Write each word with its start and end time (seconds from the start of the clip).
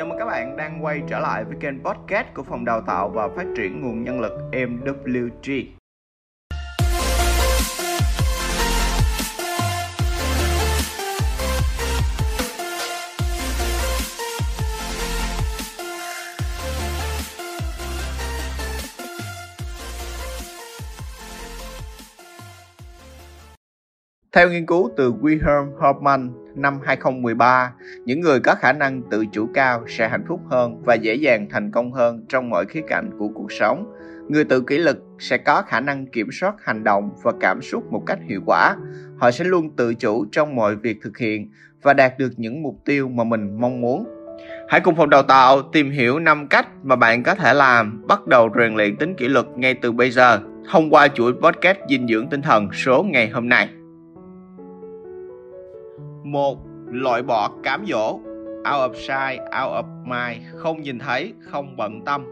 chào 0.00 0.06
mừng 0.06 0.18
các 0.18 0.24
bạn 0.24 0.56
đang 0.56 0.84
quay 0.84 1.02
trở 1.08 1.18
lại 1.18 1.44
với 1.44 1.56
kênh 1.60 1.84
podcast 1.84 2.26
của 2.34 2.42
phòng 2.42 2.64
đào 2.64 2.80
tạo 2.80 3.08
và 3.08 3.28
phát 3.28 3.46
triển 3.56 3.80
nguồn 3.80 4.04
nhân 4.04 4.20
lực 4.20 4.32
MWG. 4.52 5.79
Theo 24.32 24.50
nghiên 24.50 24.66
cứu 24.66 24.90
từ 24.96 25.12
Wilhelm 25.12 25.76
Hoffman 25.78 26.30
năm 26.54 26.78
2013, 26.84 27.72
những 28.04 28.20
người 28.20 28.40
có 28.40 28.54
khả 28.54 28.72
năng 28.72 29.02
tự 29.10 29.24
chủ 29.32 29.48
cao 29.54 29.84
sẽ 29.88 30.08
hạnh 30.08 30.24
phúc 30.28 30.40
hơn 30.50 30.82
và 30.82 30.94
dễ 30.94 31.14
dàng 31.14 31.46
thành 31.50 31.70
công 31.70 31.92
hơn 31.92 32.24
trong 32.28 32.50
mọi 32.50 32.66
khía 32.66 32.80
cạnh 32.88 33.10
của 33.18 33.28
cuộc 33.28 33.52
sống. 33.52 33.92
Người 34.28 34.44
tự 34.44 34.60
kỷ 34.60 34.78
lực 34.78 34.98
sẽ 35.18 35.38
có 35.38 35.62
khả 35.62 35.80
năng 35.80 36.06
kiểm 36.06 36.28
soát 36.32 36.54
hành 36.64 36.84
động 36.84 37.10
và 37.22 37.32
cảm 37.40 37.62
xúc 37.62 37.92
một 37.92 38.02
cách 38.06 38.18
hiệu 38.28 38.40
quả. 38.46 38.76
Họ 39.18 39.30
sẽ 39.30 39.44
luôn 39.44 39.76
tự 39.76 39.94
chủ 39.94 40.26
trong 40.32 40.56
mọi 40.56 40.76
việc 40.76 40.98
thực 41.02 41.18
hiện 41.18 41.50
và 41.82 41.94
đạt 41.94 42.18
được 42.18 42.32
những 42.36 42.62
mục 42.62 42.76
tiêu 42.84 43.08
mà 43.08 43.24
mình 43.24 43.60
mong 43.60 43.80
muốn. 43.80 44.04
Hãy 44.68 44.80
cùng 44.80 44.96
phòng 44.96 45.10
đào 45.10 45.22
tạo 45.22 45.62
tìm 45.62 45.90
hiểu 45.90 46.18
5 46.18 46.46
cách 46.48 46.66
mà 46.82 46.96
bạn 46.96 47.22
có 47.22 47.34
thể 47.34 47.54
làm 47.54 48.06
bắt 48.06 48.26
đầu 48.26 48.50
rèn 48.58 48.76
luyện 48.76 48.96
tính 48.96 49.14
kỷ 49.14 49.28
luật 49.28 49.46
ngay 49.56 49.74
từ 49.74 49.92
bây 49.92 50.10
giờ 50.10 50.40
thông 50.70 50.90
qua 50.90 51.08
chuỗi 51.08 51.32
podcast 51.32 51.78
dinh 51.88 52.08
dưỡng 52.08 52.28
tinh 52.28 52.42
thần 52.42 52.72
số 52.72 53.02
ngày 53.02 53.28
hôm 53.28 53.48
nay 53.48 53.68
một 56.32 56.58
Loại 56.86 57.22
bỏ 57.22 57.50
cám 57.62 57.84
dỗ 57.86 58.20
Out 58.58 58.92
of 58.92 58.94
sight, 58.94 59.40
out 59.40 59.84
of 59.84 59.84
mind 60.04 60.46
Không 60.56 60.82
nhìn 60.82 60.98
thấy, 60.98 61.32
không 61.40 61.76
bận 61.76 62.00
tâm 62.06 62.26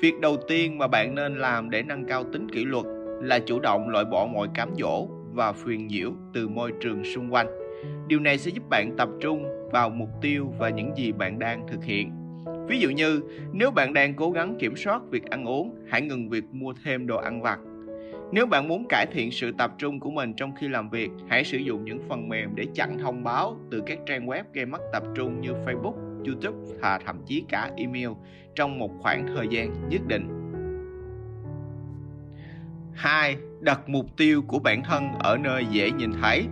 Việc 0.00 0.20
đầu 0.20 0.36
tiên 0.48 0.78
mà 0.78 0.86
bạn 0.86 1.14
nên 1.14 1.38
làm 1.38 1.70
để 1.70 1.82
nâng 1.82 2.04
cao 2.04 2.24
tính 2.32 2.48
kỷ 2.50 2.64
luật 2.64 2.84
là 3.22 3.38
chủ 3.38 3.60
động 3.60 3.88
loại 3.88 4.04
bỏ 4.04 4.26
mọi 4.26 4.48
cám 4.54 4.70
dỗ 4.78 5.08
và 5.32 5.52
phiền 5.52 5.86
nhiễu 5.86 6.12
từ 6.34 6.48
môi 6.48 6.72
trường 6.80 7.04
xung 7.04 7.34
quanh. 7.34 7.46
Điều 8.06 8.20
này 8.20 8.38
sẽ 8.38 8.50
giúp 8.50 8.68
bạn 8.68 8.96
tập 8.96 9.08
trung 9.20 9.44
vào 9.72 9.90
mục 9.90 10.08
tiêu 10.20 10.52
và 10.58 10.68
những 10.68 10.96
gì 10.96 11.12
bạn 11.12 11.38
đang 11.38 11.66
thực 11.68 11.84
hiện. 11.84 12.12
Ví 12.68 12.78
dụ 12.78 12.90
như, 12.90 13.20
nếu 13.52 13.70
bạn 13.70 13.94
đang 13.94 14.14
cố 14.14 14.30
gắng 14.30 14.56
kiểm 14.58 14.76
soát 14.76 15.02
việc 15.10 15.24
ăn 15.30 15.44
uống, 15.44 15.76
hãy 15.88 16.02
ngừng 16.02 16.28
việc 16.28 16.44
mua 16.52 16.74
thêm 16.84 17.06
đồ 17.06 17.16
ăn 17.16 17.42
vặt 17.42 17.58
nếu 18.32 18.46
bạn 18.46 18.68
muốn 18.68 18.88
cải 18.88 19.06
thiện 19.06 19.30
sự 19.30 19.52
tập 19.58 19.72
trung 19.78 20.00
của 20.00 20.10
mình 20.10 20.34
trong 20.34 20.54
khi 20.54 20.68
làm 20.68 20.90
việc, 20.90 21.10
hãy 21.28 21.44
sử 21.44 21.58
dụng 21.58 21.84
những 21.84 22.08
phần 22.08 22.28
mềm 22.28 22.54
để 22.54 22.66
chặn 22.74 22.98
thông 22.98 23.24
báo 23.24 23.56
từ 23.70 23.82
các 23.86 23.98
trang 24.06 24.26
web 24.26 24.44
gây 24.52 24.66
mất 24.66 24.80
tập 24.92 25.02
trung 25.14 25.40
như 25.40 25.52
Facebook, 25.52 26.24
YouTube 26.26 26.58
và 26.80 26.98
thậm 27.06 27.22
chí 27.26 27.44
cả 27.48 27.70
email 27.76 28.08
trong 28.54 28.78
một 28.78 28.90
khoảng 29.00 29.26
thời 29.26 29.48
gian 29.50 29.88
nhất 29.88 30.00
định. 30.06 30.28
2. 32.94 33.36
Đặt 33.60 33.88
mục 33.88 34.06
tiêu 34.16 34.42
của 34.42 34.58
bản 34.58 34.82
thân 34.82 35.08
ở 35.18 35.38
nơi 35.38 35.66
dễ 35.70 35.90
nhìn 35.90 36.12
thấy. 36.22 36.46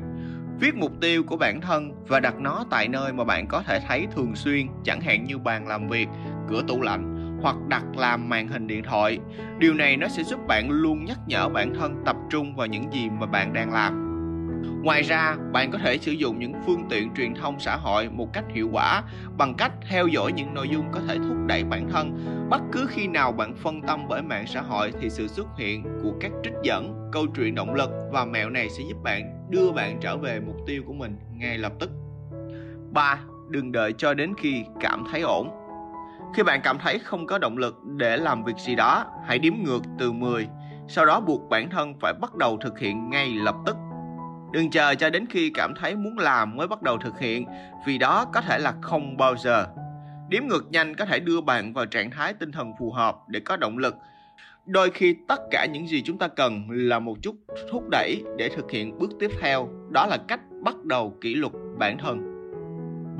Viết 0.60 0.74
mục 0.74 0.92
tiêu 1.00 1.22
của 1.22 1.36
bản 1.36 1.60
thân 1.60 1.92
và 2.08 2.20
đặt 2.20 2.40
nó 2.40 2.64
tại 2.70 2.88
nơi 2.88 3.12
mà 3.12 3.24
bạn 3.24 3.46
có 3.46 3.62
thể 3.62 3.80
thấy 3.88 4.06
thường 4.16 4.34
xuyên, 4.34 4.66
chẳng 4.84 5.00
hạn 5.00 5.24
như 5.24 5.38
bàn 5.38 5.66
làm 5.66 5.88
việc, 5.88 6.08
cửa 6.48 6.62
tủ 6.68 6.82
lạnh 6.82 7.19
hoặc 7.42 7.56
đặt 7.68 7.84
làm 7.96 8.28
màn 8.28 8.48
hình 8.48 8.66
điện 8.66 8.82
thoại. 8.82 9.18
Điều 9.58 9.74
này 9.74 9.96
nó 9.96 10.08
sẽ 10.08 10.22
giúp 10.22 10.46
bạn 10.46 10.70
luôn 10.70 11.04
nhắc 11.04 11.18
nhở 11.26 11.48
bản 11.48 11.74
thân 11.74 12.02
tập 12.04 12.16
trung 12.30 12.56
vào 12.56 12.66
những 12.66 12.92
gì 12.92 13.08
mà 13.20 13.26
bạn 13.26 13.52
đang 13.52 13.72
làm. 13.72 14.10
Ngoài 14.82 15.02
ra, 15.02 15.36
bạn 15.52 15.70
có 15.70 15.78
thể 15.78 15.98
sử 15.98 16.12
dụng 16.12 16.38
những 16.38 16.52
phương 16.66 16.84
tiện 16.90 17.14
truyền 17.14 17.34
thông 17.34 17.60
xã 17.60 17.76
hội 17.76 18.08
một 18.08 18.32
cách 18.32 18.44
hiệu 18.54 18.68
quả 18.72 19.02
bằng 19.38 19.54
cách 19.54 19.72
theo 19.88 20.06
dõi 20.06 20.32
những 20.32 20.54
nội 20.54 20.68
dung 20.68 20.84
có 20.92 21.00
thể 21.08 21.16
thúc 21.16 21.36
đẩy 21.46 21.64
bản 21.64 21.88
thân. 21.90 22.36
Bất 22.50 22.60
cứ 22.72 22.86
khi 22.88 23.06
nào 23.06 23.32
bạn 23.32 23.54
phân 23.54 23.82
tâm 23.82 24.00
bởi 24.08 24.22
mạng 24.22 24.46
xã 24.46 24.60
hội 24.60 24.92
thì 25.00 25.10
sự 25.10 25.28
xuất 25.28 25.46
hiện 25.58 25.82
của 26.02 26.12
các 26.20 26.32
trích 26.42 26.52
dẫn, 26.62 27.10
câu 27.12 27.26
chuyện 27.36 27.54
động 27.54 27.74
lực 27.74 27.90
và 28.12 28.24
mẹo 28.24 28.50
này 28.50 28.68
sẽ 28.70 28.82
giúp 28.88 29.02
bạn 29.02 29.48
đưa 29.50 29.72
bạn 29.72 29.98
trở 30.00 30.16
về 30.16 30.40
mục 30.40 30.56
tiêu 30.66 30.82
của 30.86 30.92
mình 30.92 31.16
ngay 31.36 31.58
lập 31.58 31.72
tức. 31.78 31.90
3. 32.92 33.20
Đừng 33.48 33.72
đợi 33.72 33.92
cho 33.92 34.14
đến 34.14 34.34
khi 34.38 34.64
cảm 34.80 35.04
thấy 35.12 35.20
ổn. 35.20 35.59
Khi 36.34 36.42
bạn 36.42 36.60
cảm 36.64 36.78
thấy 36.78 36.98
không 36.98 37.26
có 37.26 37.38
động 37.38 37.58
lực 37.58 37.84
để 37.84 38.16
làm 38.16 38.44
việc 38.44 38.56
gì 38.58 38.74
đó, 38.74 39.04
hãy 39.26 39.38
đếm 39.38 39.52
ngược 39.64 39.82
từ 39.98 40.12
10, 40.12 40.48
sau 40.88 41.06
đó 41.06 41.20
buộc 41.20 41.48
bản 41.48 41.70
thân 41.70 41.94
phải 42.00 42.12
bắt 42.20 42.34
đầu 42.34 42.58
thực 42.60 42.78
hiện 42.78 43.10
ngay 43.10 43.34
lập 43.34 43.54
tức. 43.66 43.76
Đừng 44.52 44.70
chờ 44.70 44.94
cho 44.94 45.10
đến 45.10 45.26
khi 45.30 45.50
cảm 45.54 45.74
thấy 45.80 45.96
muốn 45.96 46.18
làm 46.18 46.56
mới 46.56 46.68
bắt 46.68 46.82
đầu 46.82 46.98
thực 46.98 47.20
hiện, 47.20 47.46
vì 47.86 47.98
đó 47.98 48.24
có 48.32 48.40
thể 48.40 48.58
là 48.58 48.74
không 48.82 49.16
bao 49.16 49.36
giờ. 49.36 49.66
Đếm 50.28 50.42
ngược 50.46 50.70
nhanh 50.70 50.94
có 50.94 51.04
thể 51.04 51.20
đưa 51.20 51.40
bạn 51.40 51.72
vào 51.72 51.86
trạng 51.86 52.10
thái 52.10 52.34
tinh 52.34 52.52
thần 52.52 52.72
phù 52.78 52.90
hợp 52.92 53.16
để 53.28 53.40
có 53.40 53.56
động 53.56 53.78
lực. 53.78 53.94
Đôi 54.66 54.90
khi 54.90 55.16
tất 55.28 55.40
cả 55.50 55.66
những 55.72 55.88
gì 55.88 56.02
chúng 56.02 56.18
ta 56.18 56.28
cần 56.28 56.70
là 56.70 56.98
một 56.98 57.16
chút 57.22 57.36
thúc 57.70 57.88
đẩy 57.90 58.22
để 58.38 58.48
thực 58.56 58.70
hiện 58.70 58.98
bước 58.98 59.10
tiếp 59.20 59.30
theo, 59.40 59.68
đó 59.90 60.06
là 60.06 60.18
cách 60.28 60.40
bắt 60.64 60.84
đầu 60.84 61.14
kỷ 61.20 61.34
luật 61.34 61.52
bản 61.78 61.98
thân. 61.98 62.29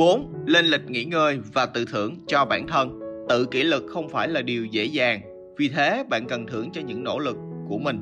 4. 0.01 0.35
Lên 0.47 0.67
lịch 0.67 0.91
nghỉ 0.91 1.05
ngơi 1.05 1.39
và 1.53 1.67
tự 1.67 1.85
thưởng 1.85 2.17
cho 2.27 2.45
bản 2.45 2.67
thân. 2.67 3.01
Tự 3.29 3.45
kỷ 3.45 3.63
luật 3.63 3.83
không 3.89 4.09
phải 4.09 4.29
là 4.29 4.43
điều 4.43 4.67
dễ 4.67 4.85
dàng, 4.85 5.21
vì 5.59 5.69
thế 5.69 6.05
bạn 6.09 6.27
cần 6.27 6.47
thưởng 6.47 6.71
cho 6.73 6.81
những 6.81 7.05
nỗ 7.05 7.19
lực 7.19 7.37
của 7.69 7.79
mình. 7.79 8.01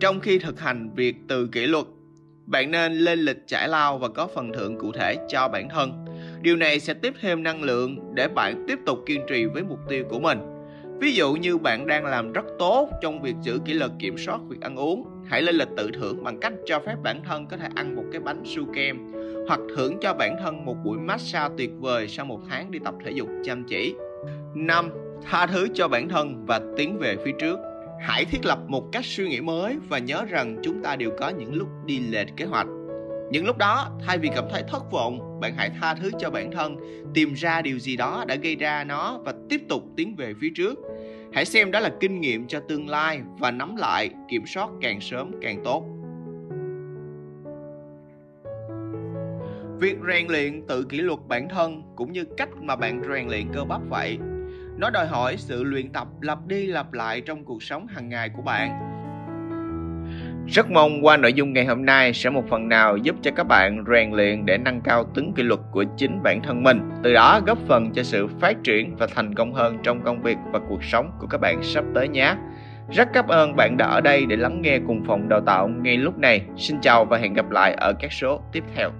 Trong 0.00 0.20
khi 0.20 0.38
thực 0.38 0.60
hành 0.60 0.90
việc 0.94 1.16
tự 1.28 1.46
kỷ 1.46 1.66
luật, 1.66 1.84
bạn 2.46 2.70
nên 2.70 2.92
lên 2.92 3.18
lịch 3.18 3.46
trải 3.46 3.68
lao 3.68 3.98
và 3.98 4.08
có 4.08 4.28
phần 4.34 4.52
thưởng 4.52 4.78
cụ 4.78 4.92
thể 4.92 5.16
cho 5.28 5.48
bản 5.48 5.68
thân. 5.68 6.04
Điều 6.42 6.56
này 6.56 6.80
sẽ 6.80 6.94
tiếp 6.94 7.14
thêm 7.20 7.42
năng 7.42 7.62
lượng 7.62 8.14
để 8.14 8.28
bạn 8.28 8.64
tiếp 8.68 8.78
tục 8.86 8.98
kiên 9.06 9.20
trì 9.28 9.44
với 9.44 9.62
mục 9.62 9.78
tiêu 9.88 10.04
của 10.10 10.20
mình. 10.20 10.38
Ví 11.00 11.12
dụ 11.12 11.34
như 11.34 11.58
bạn 11.58 11.86
đang 11.86 12.04
làm 12.04 12.32
rất 12.32 12.44
tốt 12.58 12.88
trong 13.02 13.22
việc 13.22 13.34
giữ 13.42 13.58
kỷ 13.64 13.72
luật 13.72 13.90
kiểm 13.98 14.18
soát 14.18 14.40
việc 14.48 14.60
ăn 14.60 14.76
uống, 14.76 15.04
hãy 15.26 15.42
lên 15.42 15.54
lịch 15.54 15.68
tự 15.76 15.90
thưởng 15.94 16.24
bằng 16.24 16.40
cách 16.40 16.52
cho 16.66 16.80
phép 16.86 16.96
bản 17.02 17.22
thân 17.24 17.46
có 17.46 17.56
thể 17.56 17.68
ăn 17.74 17.96
một 17.96 18.04
cái 18.12 18.20
bánh 18.20 18.42
su 18.44 18.64
kem 18.74 19.17
hoặc 19.48 19.60
thưởng 19.76 19.98
cho 20.00 20.14
bản 20.14 20.36
thân 20.42 20.64
một 20.64 20.76
buổi 20.84 20.98
massage 20.98 21.54
tuyệt 21.58 21.70
vời 21.78 22.08
sau 22.08 22.24
một 22.24 22.40
tháng 22.48 22.70
đi 22.70 22.78
tập 22.78 22.94
thể 23.04 23.10
dục 23.10 23.28
chăm 23.44 23.64
chỉ. 23.64 23.94
5. 24.54 24.90
Tha 25.24 25.46
thứ 25.46 25.68
cho 25.74 25.88
bản 25.88 26.08
thân 26.08 26.46
và 26.46 26.60
tiến 26.76 26.98
về 26.98 27.16
phía 27.24 27.32
trước. 27.38 27.58
Hãy 28.00 28.24
thiết 28.24 28.44
lập 28.44 28.58
một 28.68 28.84
cách 28.92 29.04
suy 29.04 29.28
nghĩ 29.28 29.40
mới 29.40 29.76
và 29.88 29.98
nhớ 29.98 30.24
rằng 30.28 30.56
chúng 30.62 30.82
ta 30.82 30.96
đều 30.96 31.10
có 31.18 31.28
những 31.28 31.54
lúc 31.54 31.68
đi 31.86 32.00
lệch 32.00 32.36
kế 32.36 32.44
hoạch. 32.44 32.66
Những 33.30 33.46
lúc 33.46 33.58
đó, 33.58 33.90
thay 34.06 34.18
vì 34.18 34.28
cảm 34.34 34.44
thấy 34.50 34.62
thất 34.68 34.92
vọng, 34.92 35.40
bạn 35.40 35.54
hãy 35.56 35.70
tha 35.80 35.94
thứ 35.94 36.10
cho 36.18 36.30
bản 36.30 36.50
thân, 36.50 36.76
tìm 37.14 37.34
ra 37.34 37.62
điều 37.62 37.78
gì 37.78 37.96
đó 37.96 38.24
đã 38.28 38.34
gây 38.34 38.56
ra 38.56 38.84
nó 38.84 39.18
và 39.24 39.34
tiếp 39.48 39.60
tục 39.68 39.82
tiến 39.96 40.16
về 40.16 40.34
phía 40.40 40.50
trước. 40.54 40.78
Hãy 41.32 41.44
xem 41.44 41.70
đó 41.70 41.80
là 41.80 41.90
kinh 42.00 42.20
nghiệm 42.20 42.46
cho 42.46 42.60
tương 42.60 42.88
lai 42.88 43.20
và 43.38 43.50
nắm 43.50 43.76
lại, 43.76 44.10
kiểm 44.28 44.46
soát 44.46 44.70
càng 44.80 45.00
sớm 45.00 45.30
càng 45.42 45.60
tốt. 45.64 45.97
Việc 49.80 49.96
rèn 50.08 50.26
luyện 50.28 50.66
tự 50.68 50.84
kỷ 50.84 50.98
luật 51.00 51.18
bản 51.28 51.48
thân 51.48 51.82
cũng 51.96 52.12
như 52.12 52.24
cách 52.36 52.48
mà 52.62 52.76
bạn 52.76 53.02
rèn 53.12 53.28
luyện 53.28 53.48
cơ 53.52 53.64
bắp 53.64 53.80
vậy. 53.88 54.18
Nó 54.78 54.90
đòi 54.90 55.06
hỏi 55.06 55.36
sự 55.36 55.64
luyện 55.64 55.92
tập 55.92 56.08
lặp 56.20 56.46
đi 56.46 56.66
lặp 56.66 56.92
lại 56.92 57.20
trong 57.20 57.44
cuộc 57.44 57.62
sống 57.62 57.86
hàng 57.86 58.08
ngày 58.08 58.28
của 58.36 58.42
bạn. 58.42 58.70
Rất 60.46 60.70
mong 60.70 61.06
qua 61.06 61.16
nội 61.16 61.32
dung 61.32 61.52
ngày 61.52 61.64
hôm 61.64 61.84
nay 61.84 62.12
sẽ 62.12 62.30
một 62.30 62.44
phần 62.48 62.68
nào 62.68 62.96
giúp 62.96 63.16
cho 63.22 63.30
các 63.36 63.44
bạn 63.44 63.84
rèn 63.92 64.12
luyện 64.12 64.46
để 64.46 64.58
nâng 64.58 64.80
cao 64.80 65.04
tính 65.14 65.32
kỷ 65.36 65.42
luật 65.42 65.60
của 65.72 65.84
chính 65.96 66.22
bản 66.22 66.42
thân 66.42 66.62
mình, 66.62 66.80
từ 67.02 67.12
đó 67.12 67.40
góp 67.46 67.58
phần 67.68 67.92
cho 67.92 68.02
sự 68.02 68.26
phát 68.40 68.56
triển 68.64 68.96
và 68.96 69.06
thành 69.14 69.34
công 69.34 69.52
hơn 69.52 69.78
trong 69.82 70.02
công 70.04 70.22
việc 70.22 70.38
và 70.52 70.58
cuộc 70.68 70.84
sống 70.84 71.10
của 71.20 71.26
các 71.26 71.40
bạn 71.40 71.62
sắp 71.62 71.84
tới 71.94 72.08
nhé. 72.08 72.34
Rất 72.90 73.08
cảm 73.12 73.28
ơn 73.28 73.56
bạn 73.56 73.76
đã 73.76 73.86
ở 73.86 74.00
đây 74.00 74.26
để 74.26 74.36
lắng 74.36 74.62
nghe 74.62 74.78
cùng 74.86 75.04
phòng 75.06 75.28
đào 75.28 75.40
tạo 75.40 75.68
ngay 75.68 75.96
lúc 75.96 76.18
này. 76.18 76.42
Xin 76.56 76.80
chào 76.80 77.04
và 77.04 77.18
hẹn 77.18 77.34
gặp 77.34 77.50
lại 77.50 77.74
ở 77.74 77.92
các 78.00 78.12
số 78.12 78.40
tiếp 78.52 78.64
theo. 78.74 78.90